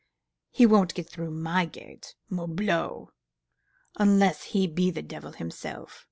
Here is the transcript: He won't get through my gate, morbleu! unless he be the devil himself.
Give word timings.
He 0.49 0.65
won't 0.65 0.95
get 0.95 1.07
through 1.07 1.29
my 1.29 1.65
gate, 1.67 2.15
morbleu! 2.27 3.09
unless 3.97 4.45
he 4.45 4.65
be 4.65 4.89
the 4.89 5.03
devil 5.03 5.33
himself. 5.33 5.99